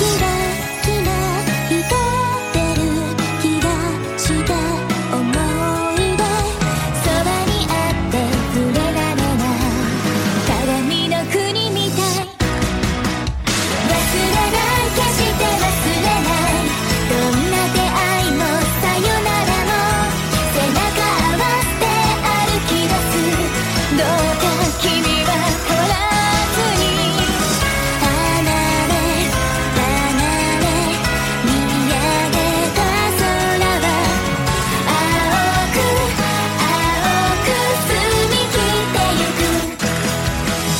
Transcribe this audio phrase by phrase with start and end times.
[0.00, 0.39] 기다